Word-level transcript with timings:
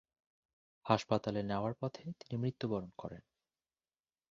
হাসপাতালে 0.85 1.41
নেওয়ার 1.43 1.73
পথে 1.73 2.03
তিনি 2.19 2.35
মৃত্যুবরণ 2.37 2.89
করেন। 2.97 3.23